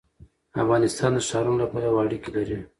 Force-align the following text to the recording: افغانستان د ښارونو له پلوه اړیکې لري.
افغانستان 0.63 1.11
د 1.15 1.19
ښارونو 1.27 1.57
له 1.61 1.65
پلوه 1.71 1.99
اړیکې 2.05 2.29
لري. 2.35 2.57